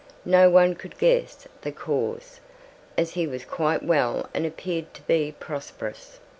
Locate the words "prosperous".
5.39-6.19